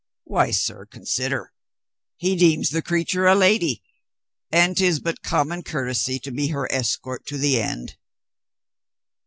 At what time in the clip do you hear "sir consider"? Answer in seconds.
0.49-1.53